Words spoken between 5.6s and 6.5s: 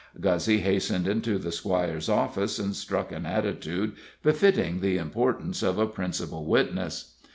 of a principal